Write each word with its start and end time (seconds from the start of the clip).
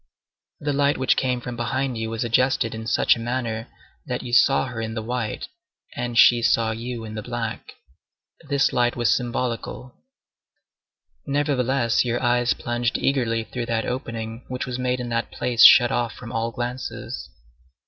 The 0.59 0.73
light 0.73 0.97
which 0.97 1.15
came 1.15 1.41
from 1.41 1.55
behind 1.55 1.95
you 1.95 2.09
was 2.09 2.23
adjusted 2.23 2.73
in 2.73 2.87
such 2.87 3.15
a 3.15 3.19
manner 3.19 3.67
that 4.07 4.23
you 4.23 4.33
saw 4.33 4.65
her 4.65 4.81
in 4.81 4.95
the 4.95 5.03
white, 5.03 5.47
and 5.95 6.17
she 6.17 6.41
saw 6.41 6.71
you 6.71 7.05
in 7.05 7.13
the 7.13 7.21
black. 7.21 7.73
This 8.49 8.73
light 8.73 8.95
was 8.95 9.11
symbolical. 9.11 9.93
Nevertheless, 11.27 12.03
your 12.03 12.19
eyes 12.19 12.55
plunged 12.55 12.97
eagerly 12.97 13.43
through 13.43 13.67
that 13.67 13.85
opening 13.85 14.43
which 14.47 14.65
was 14.65 14.79
made 14.79 14.99
in 14.99 15.09
that 15.09 15.29
place 15.31 15.63
shut 15.63 15.91
off 15.91 16.13
from 16.13 16.31
all 16.31 16.49
glances. 16.49 17.29